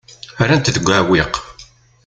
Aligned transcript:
Rran-t 0.39 0.71
deg 0.75 0.87
uɛewwiq. 0.87 1.35